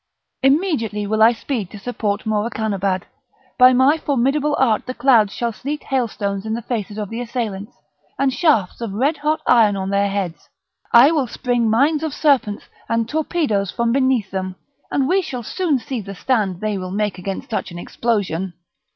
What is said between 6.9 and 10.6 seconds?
of the assailants, and shafts of red hot iron on their heads;